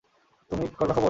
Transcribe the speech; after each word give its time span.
তুমি 0.51 0.65
করবা 0.69 0.93
খবর? 0.93 0.99